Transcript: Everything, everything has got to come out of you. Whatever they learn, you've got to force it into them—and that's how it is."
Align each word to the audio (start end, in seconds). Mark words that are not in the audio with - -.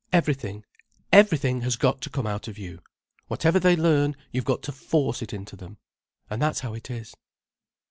Everything, 0.11 0.65
everything 1.13 1.61
has 1.61 1.75
got 1.75 2.01
to 2.01 2.09
come 2.09 2.25
out 2.25 2.47
of 2.47 2.57
you. 2.57 2.79
Whatever 3.27 3.59
they 3.59 3.75
learn, 3.75 4.15
you've 4.31 4.45
got 4.45 4.63
to 4.63 4.71
force 4.71 5.21
it 5.21 5.31
into 5.31 5.55
them—and 5.55 6.41
that's 6.41 6.61
how 6.61 6.73
it 6.73 6.89
is." 6.89 7.13